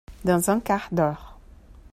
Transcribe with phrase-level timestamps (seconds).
[0.25, 1.37] Dans un quart d’heure!